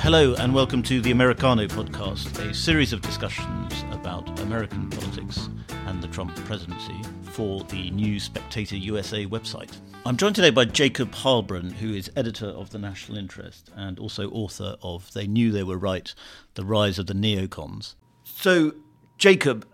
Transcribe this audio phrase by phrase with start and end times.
[0.00, 5.50] Hello, and welcome to the Americano podcast, a series of discussions about American politics
[5.86, 9.76] and the Trump presidency for the new Spectator USA website.
[10.06, 14.30] I'm joined today by Jacob Heilbrunn, who is editor of The National Interest and also
[14.30, 16.14] author of They Knew They Were Right
[16.54, 17.94] The Rise of the Neocons.
[18.24, 18.72] So,
[19.18, 19.68] Jacob,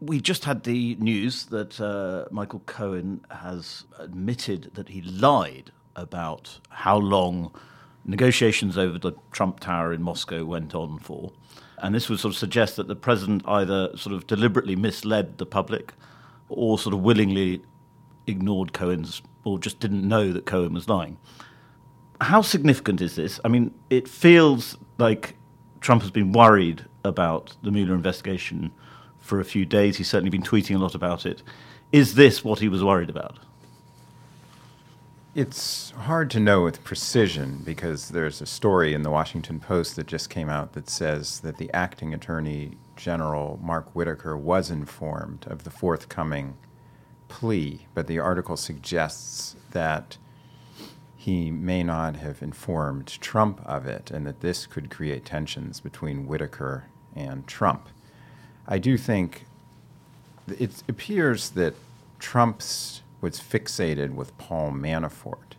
[0.00, 6.58] we just had the news that uh, Michael Cohen has admitted that he lied about
[6.70, 7.54] how long
[8.04, 11.32] negotiations over the Trump Tower in Moscow went on for.
[11.78, 15.46] And this would sort of suggest that the president either sort of deliberately misled the
[15.46, 15.92] public
[16.48, 17.62] or sort of willingly
[18.26, 21.18] ignored Cohen's or just didn't know that Cohen was lying.
[22.20, 23.40] How significant is this?
[23.44, 25.36] I mean, it feels like
[25.80, 28.70] Trump has been worried about the Mueller investigation
[29.18, 29.98] for a few days.
[29.98, 31.42] He's certainly been tweeting a lot about it.
[31.92, 33.38] Is this what he was worried about?
[35.34, 40.06] It's hard to know with precision because there's a story in the Washington Post that
[40.06, 45.64] just came out that says that the acting attorney general, Mark Whitaker, was informed of
[45.64, 46.56] the forthcoming
[47.26, 50.18] plea, but the article suggests that
[51.16, 56.28] he may not have informed Trump of it and that this could create tensions between
[56.28, 56.84] Whitaker
[57.16, 57.88] and Trump.
[58.68, 59.46] I do think
[60.46, 61.74] it appears that
[62.20, 65.56] Trump's was fixated with Paul Manafort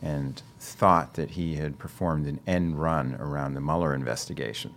[0.00, 4.74] and thought that he had performed an end run around the Mueller investigation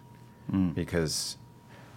[0.52, 0.76] mm.
[0.76, 1.38] because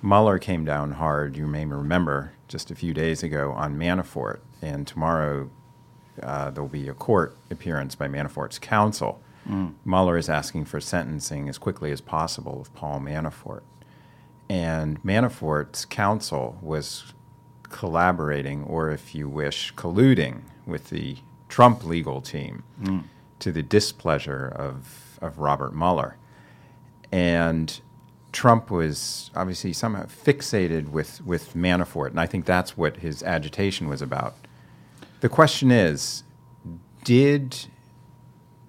[0.03, 4.39] Mueller came down hard, you may remember, just a few days ago on Manafort.
[4.62, 5.51] And tomorrow
[6.23, 9.21] uh, there'll be a court appearance by Manafort's counsel.
[9.49, 9.75] Mm.
[9.84, 13.62] Mueller is asking for sentencing as quickly as possible of Paul Manafort.
[14.49, 17.15] And Manafort's counsel was
[17.70, 21.17] collaborating, or if you wish, colluding with the
[21.48, 23.05] Trump legal team mm.
[23.39, 26.17] to the displeasure of, of Robert Mueller.
[27.12, 27.81] And
[28.33, 33.88] Trump was obviously somehow fixated with, with Manafort, and I think that's what his agitation
[33.88, 34.34] was about.
[35.21, 36.25] The question is
[37.05, 37.67] did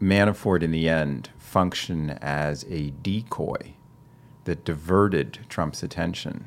[0.01, 3.73] Manafort in the end function as a decoy
[4.43, 6.45] that diverted Trump's attention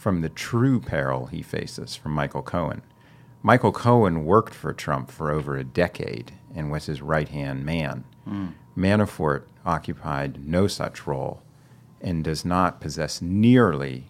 [0.00, 2.80] from the true peril he faces from Michael Cohen.
[3.42, 8.04] Michael Cohen worked for Trump for over a decade and was his right hand man.
[8.26, 8.54] Mm.
[8.74, 11.42] Manafort occupied no such role
[12.00, 14.06] and does not possess nearly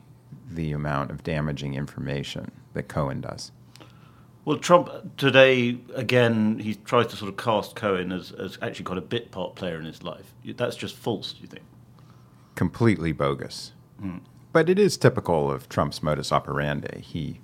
[0.49, 3.51] the amount of damaging information that Cohen does.
[4.45, 8.99] Well, Trump today, again, he tries to sort of cast Cohen as, as actually quite
[8.99, 10.35] a bit part player in his life.
[10.45, 11.65] That's just false, do you think?
[12.55, 13.73] Completely bogus.
[14.01, 14.21] Mm.
[14.53, 17.01] But it is typical of Trump's modus operandi.
[17.01, 17.41] He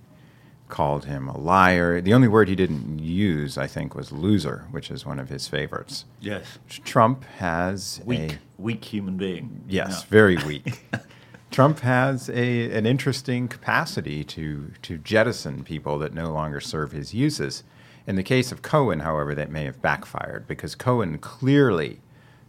[0.68, 2.00] called him a liar.
[2.00, 5.46] The only word he didn't use, I think, was loser, which is one of his
[5.46, 6.04] favorites.
[6.20, 6.58] Yes.
[6.68, 9.64] Trump has weak, a, weak human being.
[9.68, 10.10] Yes, yeah.
[10.10, 10.84] very weak.
[11.50, 17.14] Trump has a, an interesting capacity to, to jettison people that no longer serve his
[17.14, 17.62] uses.
[18.06, 22.00] In the case of Cohen, however, that may have backfired because Cohen clearly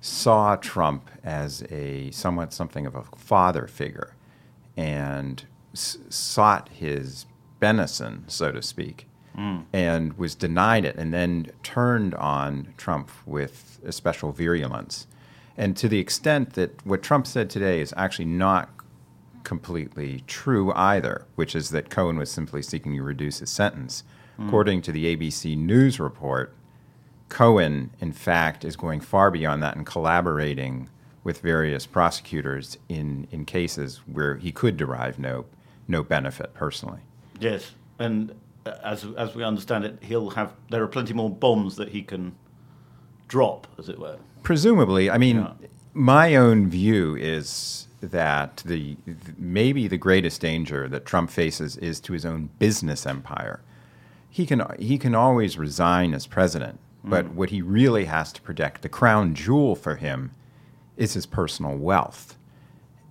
[0.01, 4.13] saw Trump as a somewhat something of a father figure
[4.77, 5.43] and
[5.73, 7.25] s- sought his
[7.59, 9.07] benison, so to speak,
[9.37, 9.65] mm.
[9.73, 15.07] and was denied it, and then turned on Trump with a special virulence.
[15.57, 18.69] And to the extent that what Trump said today is actually not
[19.43, 24.03] completely true either, which is that Cohen was simply seeking to reduce his sentence.
[24.39, 24.47] Mm.
[24.47, 26.53] According to the ABC News report,
[27.29, 30.89] Cohen, in fact, is going far beyond that and collaborating
[31.27, 35.43] with various prosecutors in, in cases where he could derive no,
[35.85, 37.01] no benefit personally.
[37.37, 38.33] Yes, and
[38.65, 42.01] uh, as, as we understand it, he'll have there are plenty more bombs that he
[42.01, 42.33] can
[43.27, 44.15] drop, as it were.
[44.41, 45.67] Presumably, I mean, yeah.
[45.93, 48.95] my own view is that the
[49.37, 53.59] maybe the greatest danger that Trump faces is to his own business empire.
[54.29, 57.33] He can he can always resign as president, but mm.
[57.33, 60.31] what he really has to protect, the crown jewel for him,
[60.97, 62.37] is his personal wealth.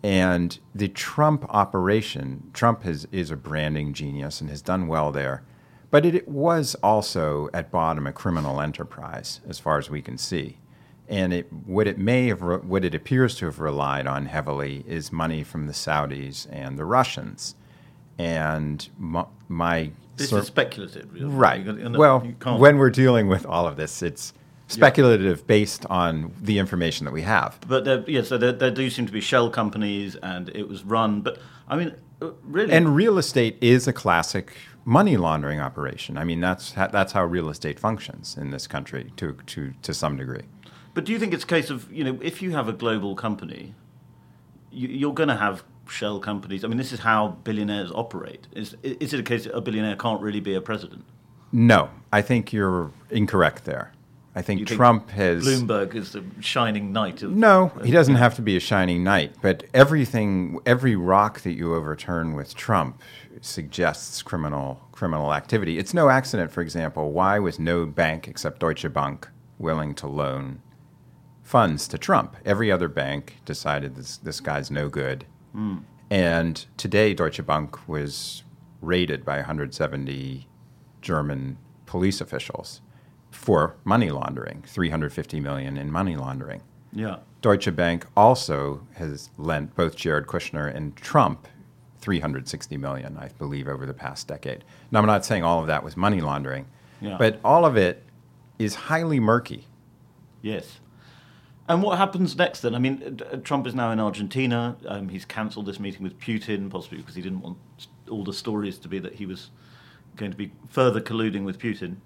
[0.03, 5.43] And the Trump operation, Trump has, is a branding genius and has done well there.
[5.91, 10.59] But it was also at bottom a criminal enterprise, as far as we can see.
[11.09, 15.13] And it, what it may have, what it appears to have relied on heavily is
[15.13, 17.55] money from the Saudis and the Russians.
[18.19, 21.27] And my, my this is speculative, really.
[21.27, 21.97] right?
[21.97, 24.33] well, when we're dealing with all of this, it's
[24.69, 25.45] speculative yeah.
[25.47, 27.59] based on the information that we have.
[27.67, 30.85] But there, yeah, so there, there, do seem to be shell companies, and it was
[30.85, 31.21] run.
[31.21, 31.95] But I mean,
[32.43, 34.55] really, and real estate is a classic
[34.85, 36.17] money laundering operation.
[36.19, 40.17] I mean, that's that's how real estate functions in this country to to to some
[40.17, 40.45] degree.
[40.95, 43.15] But do you think it's a case of, you know, if you have a global
[43.15, 43.75] company,
[44.71, 46.65] you, you're going to have shell companies.
[46.65, 48.47] I mean, this is how billionaires operate.
[48.53, 51.05] Is, is it a case that a billionaire can't really be a president?
[51.53, 53.93] No, I think you're incorrect there.
[54.37, 55.47] I think You think Trump has.
[55.47, 57.31] Bloomberg is the shining knight of.
[57.31, 61.75] No, he doesn't have to be a shining knight, but everything, every rock that you
[61.75, 63.01] overturn with Trump
[63.41, 65.79] suggests criminal criminal activity.
[65.79, 69.27] It's no accident, for example, why was no bank except Deutsche Bank
[69.59, 70.61] willing to loan
[71.43, 72.37] funds to Trump?
[72.45, 75.25] Every other bank decided this this guy's no good.
[75.53, 75.79] Hmm.
[76.11, 78.45] And today, Deutsche Bank was
[78.83, 80.47] raided by 170
[81.01, 81.57] German
[81.87, 82.83] police officials
[83.37, 86.63] for money laundering, 350 million in money laundering.
[86.93, 87.19] Yeah.
[87.43, 91.47] Deutsche Bank also has lent both Jared Kushner and Trump
[92.01, 94.65] 360 million, I believe, over the past decade.
[94.91, 96.67] Now, I'm not saying all of that was money laundering,
[97.01, 97.17] Yeah.
[97.19, 98.03] but all of it
[98.59, 99.67] is highly murky.
[100.43, 100.81] Yes.
[101.69, 102.75] And what happens next then?
[102.75, 104.77] I mean, uh, Trump is now in Argentina.
[104.87, 107.59] Um, he's cancelled this meeting with Putin, possibly because he didn't want
[108.09, 109.51] all the stories to be that he was
[110.15, 111.97] going to be further colluding with Putin.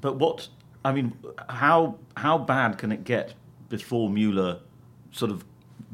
[0.00, 0.48] But what,
[0.84, 1.16] I mean,
[1.48, 3.34] how how bad can it get
[3.68, 4.60] before Mueller
[5.10, 5.44] sort of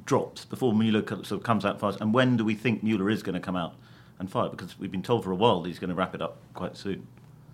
[0.04, 1.96] drops, before Mueller sort of comes out and fires?
[2.00, 3.74] And when do we think Mueller is going to come out
[4.18, 4.48] and fire?
[4.48, 6.76] Because we've been told for a while that he's going to wrap it up quite
[6.76, 7.06] soon.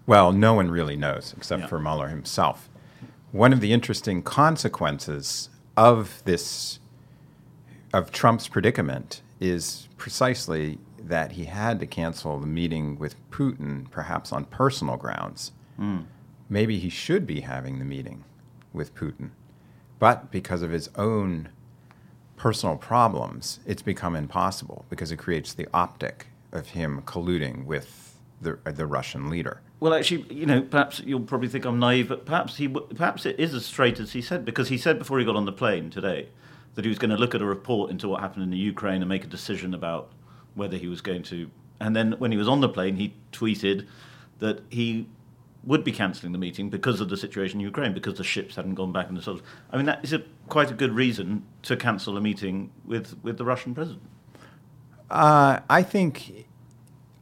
[0.07, 1.67] Well, no one really knows except Yeah.
[1.69, 2.69] for Mueller himself.
[3.33, 6.81] One of the interesting consequences of this,
[7.93, 14.33] of Trump's predicament, is precisely that he had to cancel the meeting with Putin, perhaps
[14.33, 15.53] on personal grounds.
[15.77, 15.99] Hmm.
[16.51, 18.25] Maybe he should be having the meeting
[18.73, 19.31] with Putin.
[20.01, 21.49] But because of his own
[22.37, 28.59] personal problems, it's become impossible because it creates the optic of him colluding with the,
[28.67, 29.61] uh, the Russian leader.
[29.79, 33.39] Well, actually, you know, perhaps you'll probably think I'm naive, but perhaps he, perhaps it
[33.39, 35.89] is as straight as he said, because he said before he got on the plane
[35.89, 36.29] today
[36.75, 39.03] that he was going to look at a report into what happened in the Ukraine
[39.03, 40.11] and make a decision about
[40.55, 41.51] whether he was going to.
[41.79, 43.87] And then when he was on the plane, he tweeted
[44.39, 45.07] that he
[45.65, 48.75] would be cancelling the meeting because of the situation in Ukraine, because the ships hadn't
[48.75, 49.43] gone back in the souls.
[49.71, 53.37] I mean, that is a, quite a good reason to cancel a meeting with, with
[53.37, 54.03] the Russian president.
[55.11, 56.47] Uh, I think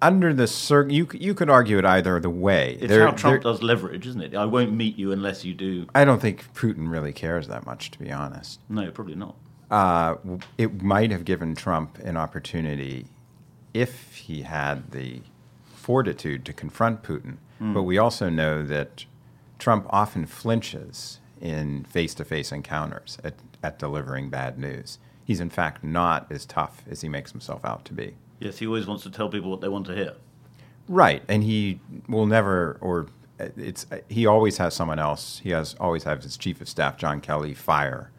[0.00, 2.76] under the cir- you you could argue it either the way.
[2.80, 4.34] It's There- how Trump does leverage, isn't it?
[4.34, 5.86] I won't meet you unless you do.
[5.94, 8.60] I don't think Putin really cares that much, to be honest.
[8.68, 9.36] No, probably not.
[9.70, 10.16] Uh,
[10.56, 13.06] it might have given Trump an opportunity
[13.74, 15.20] if he had the
[15.92, 17.38] fortitude to confront Putin.
[17.60, 19.06] But we also know that
[19.58, 24.98] Trump often flinches in face to face encounters at, at delivering bad news.
[25.24, 28.14] He's, in fact, not as tough as he makes himself out to be.
[28.38, 30.12] Yes, he always wants to tell people what they want to hear.
[30.88, 33.06] Right, and he will never, or
[33.40, 35.40] uh, it's he always has someone else.
[35.42, 38.10] He has always has his chief of staff, John Kelly, fire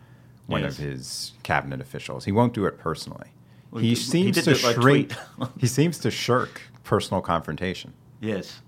[0.47, 0.71] one Yes.
[0.79, 2.25] of his cabinet officials.
[2.25, 3.29] He won't do it personally.
[3.71, 5.13] Well, he he- seems to shrink.
[5.59, 7.93] he seems to shirk personal confrontation.
[8.19, 8.61] Yes.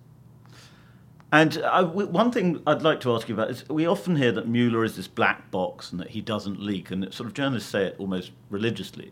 [1.32, 4.32] And I, w- one thing I'd like to ask you about is we often hear
[4.34, 7.70] that Mueller is this black box and that he doesn't leak, and sort of journalists
[7.72, 9.12] say it almost religiously.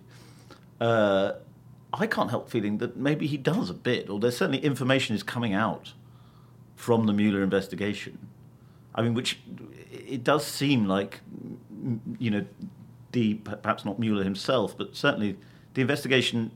[0.80, 1.32] Uh,
[1.92, 5.24] I can't help feeling that maybe he does a bit, or there's certainly information is
[5.24, 5.94] coming out
[6.76, 8.20] from the Mueller investigation.
[8.94, 9.40] I mean, which
[9.92, 11.22] it does seem like,
[12.20, 12.46] you know,
[13.12, 15.36] the perhaps not Mueller himself, but certainly
[15.74, 16.52] the investigation.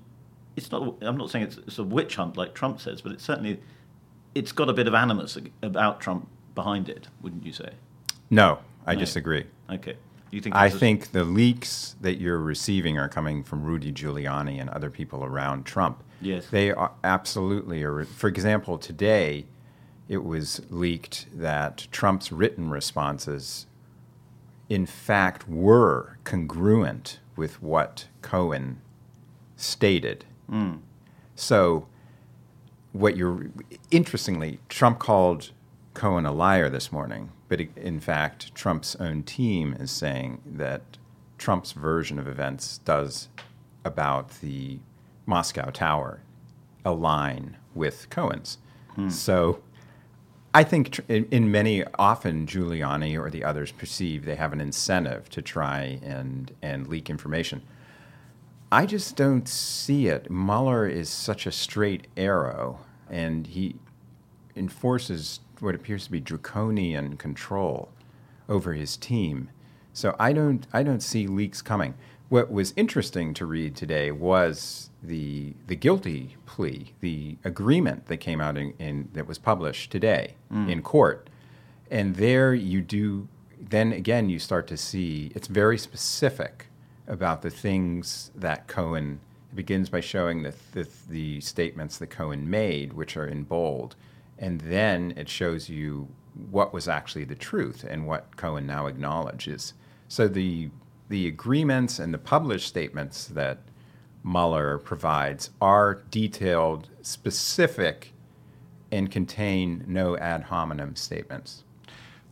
[0.55, 0.95] It's not.
[1.01, 3.59] I'm not saying it's, it's a witch hunt like Trump says, but it's certainly
[4.35, 7.73] it's got a bit of animus about Trump behind it, wouldn't you say?
[8.29, 8.99] No, I No.
[8.99, 9.45] disagree.
[9.69, 9.95] Okay.
[10.31, 10.55] You think?
[10.55, 15.23] I think the leaks that you're receiving are coming from Rudy Giuliani and other people
[15.23, 16.03] around Trump.
[16.21, 16.47] Yes.
[16.49, 18.03] They are absolutely are.
[18.05, 19.45] For example, today
[20.09, 23.67] it was leaked that Trump's written responses,
[24.69, 28.81] in fact, were congruent with what Cohen
[29.55, 30.25] stated.
[30.51, 30.79] Mm.
[31.35, 31.87] So,
[32.91, 33.47] what you're
[33.91, 35.51] interestingly, Trump called
[35.93, 40.81] Cohen a liar this morning, but in fact, Trump's own team is saying that
[41.37, 43.29] Trump's version of events does
[43.83, 44.79] about the
[45.25, 46.21] Moscow Tower
[46.85, 48.57] align with Cohen's.
[48.95, 49.09] Hmm.
[49.09, 49.59] So,
[50.53, 55.29] I think in, in many, often Giuliani or the others perceive they have an incentive
[55.29, 57.63] to try and, and leak information.
[58.73, 60.31] I just don't see it.
[60.31, 63.75] Mueller is such a straight arrow, and he
[64.55, 67.89] enforces what appears to be draconian control
[68.49, 69.51] over his team.
[69.93, 71.93] So I don't, I don't see leaks coming.
[72.29, 78.41] What was interesting to read today was the the guilty plea, the agreement that came
[78.41, 80.67] out in, in that was published today mm.
[80.67, 81.29] in court,
[81.91, 83.27] and there you do
[83.69, 86.65] then again, you start to see it's very specific
[87.07, 89.19] about the things that Cohen
[89.53, 93.95] begins by showing the, the, the statements that Cohen made, which are in bold,
[94.39, 96.07] and then it shows you
[96.49, 99.73] what was actually the truth and what Cohen now acknowledges.
[100.07, 100.69] So the
[101.09, 103.59] the agreements and the published statements that
[104.23, 108.13] Mueller provides are detailed, specific,
[108.91, 111.63] and contain no ad hominem statements.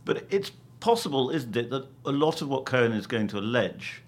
[0.04, 0.50] But it's
[0.80, 4.02] possible, isn't it, that a lot of what Cohen is going to allege,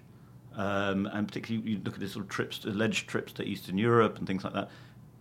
[0.55, 4.17] um, and particularly you look at his sort of trips, alleged trips to Eastern Europe
[4.17, 4.69] and things like that,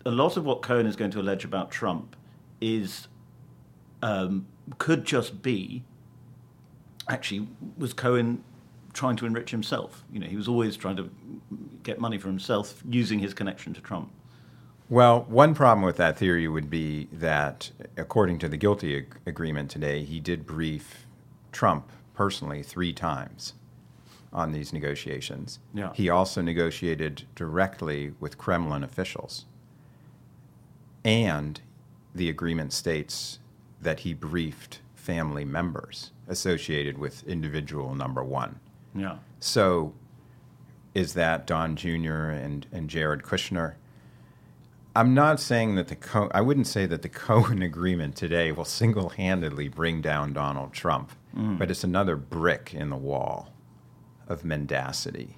[0.07, 2.17] a lot of what Cohen is going to allege about Trump
[2.61, 3.09] is
[4.03, 4.47] um,
[4.79, 5.83] could just be
[7.09, 8.43] actually was Cohen
[8.93, 10.05] trying to enrich himself.
[10.13, 11.11] You know, he was always trying to
[11.83, 14.11] get money for himself using his connection to Trump.
[14.89, 19.71] Well, one problem with that theory would be that, according to the guilty ag- agreement
[19.71, 21.07] today, he did brief
[21.53, 23.55] Trump personally three times
[24.35, 25.61] on these negotiations.
[25.73, 25.93] Yeah.
[25.95, 29.47] He also negotiated directly with Kremlin officials.
[31.05, 31.61] And
[32.15, 33.39] the agreement states
[33.81, 38.59] that he briefed family members associated with individual number one.
[38.95, 39.17] Yeah.
[39.39, 39.93] So,
[40.95, 42.31] is that Don Jr.
[42.31, 43.75] and, and Jared Kushner?
[44.97, 48.65] I'm not saying that the Co- I wouldn't say that the Cohen agreement today will
[48.65, 51.59] single-handedly bring down Donald Trump, mm.
[51.59, 53.54] but it's another brick in the wall
[54.29, 55.37] of mendacity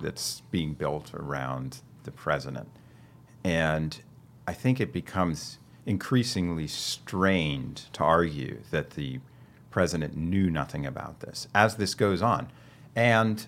[0.00, 2.68] that's being built around the president.
[3.42, 4.00] And
[4.46, 9.20] I think it becomes increasingly strained to argue that the
[9.70, 12.48] president knew nothing about this as this goes on.
[12.94, 13.46] And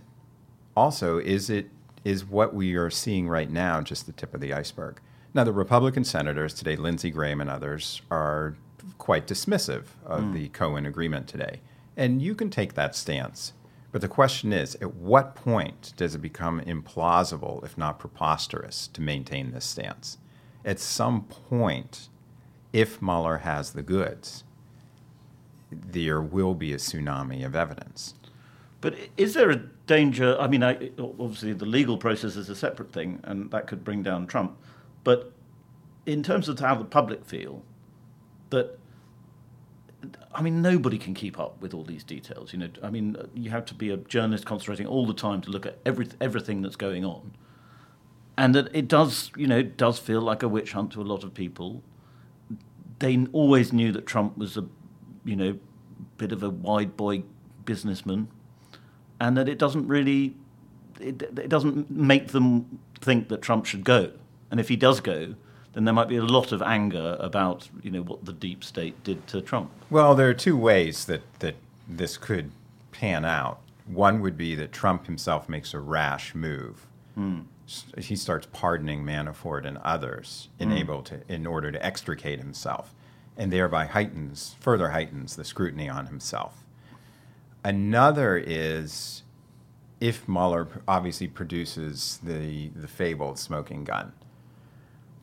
[0.76, 1.70] also, is it
[2.04, 5.00] is what we are seeing right now just the tip of the iceberg?
[5.34, 8.54] Now, the Republican senators today, Lindsey Graham and others, are
[8.96, 10.32] quite dismissive of hmm.
[10.32, 11.60] the Cohen agreement today,
[11.96, 13.52] and you can take that stance.
[13.92, 19.00] But the question is, at what point does it become implausible, if not preposterous, to
[19.00, 20.18] maintain this stance?
[20.64, 22.08] At some point,
[22.72, 24.44] if Mueller has the goods,
[25.70, 28.14] there will be a tsunami of evidence.
[28.80, 30.36] But is there a danger?
[30.38, 34.02] I mean, I, obviously the legal process is a separate thing, and that could bring
[34.02, 34.58] down Trump.
[35.04, 35.32] But
[36.04, 37.62] in terms of how the public feel,
[38.50, 38.78] that
[40.34, 42.52] I mean, nobody can keep up with all these details.
[42.52, 45.50] You know, I mean, you have to be a journalist concentrating all the time to
[45.50, 47.32] look at every, everything that's going on,
[48.36, 51.04] and that it does, you know, it does feel like a witch hunt to a
[51.04, 51.82] lot of people.
[52.98, 54.64] They always knew that Trump was a,
[55.24, 55.58] you know,
[56.16, 57.24] bit of a wide boy
[57.64, 58.28] businessman,
[59.20, 60.36] and that it doesn't really,
[61.00, 64.12] it, it doesn't make them think that Trump should go.
[64.50, 65.34] And if he does go,
[65.76, 69.04] then there might be a lot of anger about, you know, what the deep state
[69.04, 69.70] did to Trump.
[69.90, 71.56] Well, there are two ways that, that
[71.86, 72.50] this could
[72.92, 73.60] pan out.
[73.84, 76.86] One would be that Trump himself makes a rash move.
[77.14, 77.40] Hmm.
[77.68, 80.76] S- He starts pardoning Manafort and others in, hmm.
[80.78, 82.94] able to, in order to extricate himself,
[83.36, 86.64] and thereby heightens, further heightens the scrutiny on himself.
[87.62, 89.22] Another is
[90.00, 94.12] if Mueller obviously produces the, the fabled smoking gun.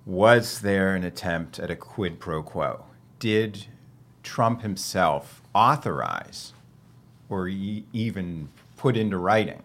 [0.05, 2.86] Was there an attempt at a quid pro quo?
[3.19, 3.67] Did
[4.22, 6.53] Trump himself authorize
[7.29, 9.63] or e- even put into writing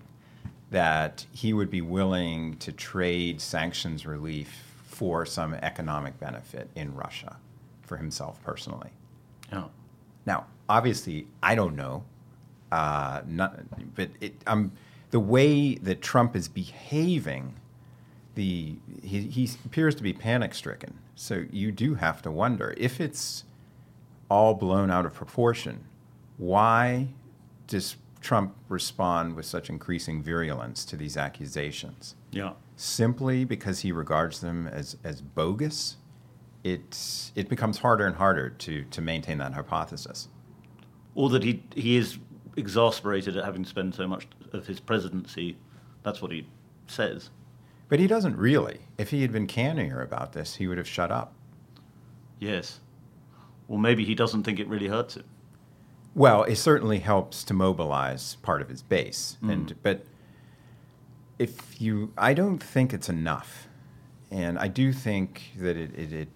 [0.71, 7.37] that he would be willing to trade sanctions relief for some economic benefit in Russia
[7.83, 8.90] for himself personally?
[9.50, 9.64] Yeah.
[10.26, 12.04] Now, obviously, I don't know,
[12.71, 13.61] uh, not,
[13.95, 14.73] but it, um,
[15.11, 17.54] the way that Trump is behaving,
[18.38, 21.00] the he, he appears to be panic stricken.
[21.16, 23.42] So you do have to wonder if it's
[24.30, 25.85] all blown out of proportion.
[26.37, 27.09] Why
[27.66, 32.14] does Trump respond with such increasing virulence to these accusations?
[32.30, 32.52] Yeah.
[32.76, 35.97] simply because he regards them as, as bogus,
[36.62, 40.28] it, it becomes harder and harder to, to maintain that hypothesis.
[41.16, 42.18] Or that he, he is
[42.57, 45.57] exasperated at having spent so much of his presidency.
[46.04, 46.47] That's what he
[46.87, 47.30] says.
[47.88, 48.80] But he doesn't really.
[48.99, 51.33] If he had been cannier about this, he would have shut up.
[52.38, 52.80] Yes.
[53.66, 55.25] Well, maybe he doesn't think it really hurts him.
[56.14, 60.04] Well, it certainly helps to mobilize part of his base, and but
[61.38, 63.68] if you, I don't think it's enough,
[64.30, 66.28] and I do think that it, it, it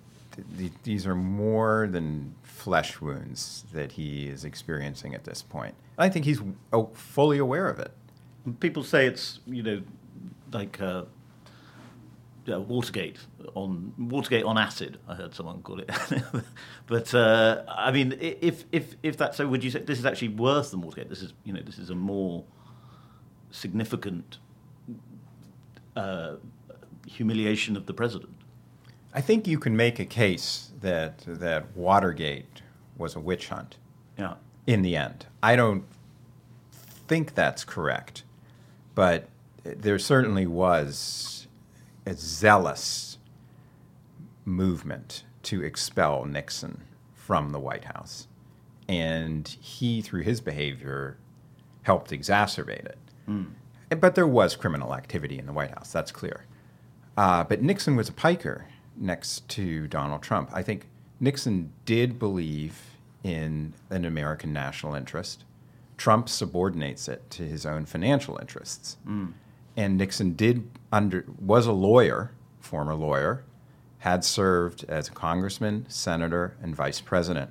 [0.57, 5.75] th- these are more than flesh wounds that he is experiencing at this point.
[5.99, 6.41] I think he's
[6.73, 7.91] oh, fully aware of it.
[8.61, 9.83] People say it's, you know,
[10.53, 11.05] like uh,
[12.51, 13.19] uh, Watergate
[13.55, 14.99] on Watergate on acid.
[15.09, 15.91] I heard someone call it.
[16.87, 20.29] but uh, I mean, if if if that's so, would you say this is actually
[20.29, 21.09] worse than Watergate?
[21.09, 22.45] This is you know this is a more
[23.51, 24.39] significant
[25.97, 26.37] uh,
[27.07, 28.35] humiliation of the president.
[29.15, 32.63] I think you can make a case that that Watergate
[32.97, 33.77] was a witch hunt.
[34.19, 34.35] Yeah.
[34.67, 35.85] In the end, I don't
[37.09, 38.23] think that's correct,
[38.95, 39.29] but
[39.65, 41.42] there certainly was
[42.07, 43.19] a zealous
[44.45, 46.83] movement to expel Nixon
[47.15, 48.27] from the White House.
[48.89, 51.17] And he, through his behavior,
[51.83, 52.99] helped exacerbate it.
[53.29, 53.53] Mm.
[54.01, 56.47] But there was criminal activity in the White House, that's clear.
[57.17, 58.67] Uh, but Nixon was a piker
[58.97, 60.51] next to Donald Trump.
[60.53, 60.87] I think
[61.21, 62.79] Nixon did believe
[63.23, 65.45] in an American national interest.
[65.97, 68.97] Trump subordinates it to his own financial interests.
[69.07, 69.35] Mm.
[69.77, 73.45] And Nixon did under was a lawyer, former lawyer,
[73.99, 77.51] had served as a congressman, senator, and vice president,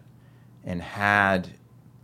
[0.64, 1.52] and had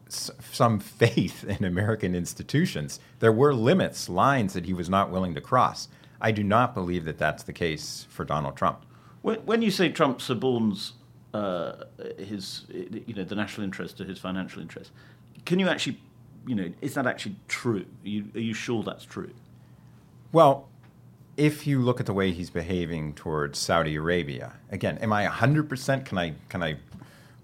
[0.08, 3.00] s- some faith in American institutions.
[3.20, 5.90] There were limits, lines that he was not willing to cross.
[6.20, 8.86] I do not believe that that's the case for Donald Trump.
[9.22, 10.94] When, when you say Trump suborns
[11.34, 11.84] uh,
[12.18, 14.92] his, you know, the national interest to his financial interest,
[15.46, 16.00] can you actually,
[16.48, 17.86] you know, is that actually true?
[18.04, 19.32] Are you, are you sure that's true?
[20.31, 20.67] Well,
[21.36, 26.05] if you look at the way he's behaving towards Saudi Arabia, again, am I 100%?
[26.05, 26.77] Can I, can I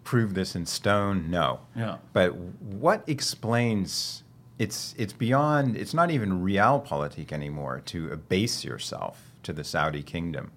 [0.03, 1.29] prove this in stone?
[1.29, 1.59] No.
[1.75, 1.97] Yeah.
[2.11, 4.23] But what explains
[4.59, 10.51] it's, it's beyond, it's not even realpolitik anymore to abase yourself to the Saudi kingdom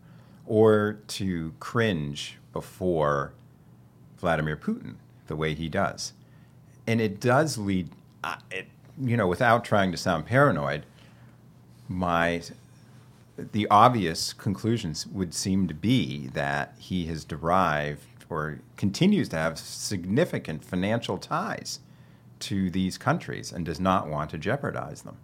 [0.46, 3.32] or to cringe before
[4.18, 4.94] Vladimir Putin
[5.26, 6.12] the way he does.
[6.86, 7.90] And it does lead,
[8.22, 8.66] uh, it,
[9.00, 10.86] you know, without trying to sound paranoid,
[11.88, 12.42] my
[13.38, 19.58] the obvious conclusions would seem to be that he has derived or continues to have
[19.58, 21.80] significant financial ties
[22.38, 25.16] to these countries and does not want to jeopardize them.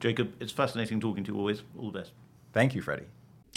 [0.00, 1.62] Jacob, it's fascinating talking to you always.
[1.78, 2.12] All the best.
[2.52, 3.04] Thank you, Freddy.